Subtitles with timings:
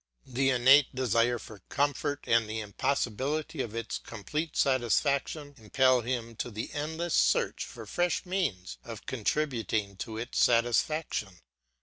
[0.25, 6.49] The innate desire for comfort and the impossibility of its complete satisfaction impel him to
[6.49, 11.37] the endless search for fresh means of contributing to its satisfaction.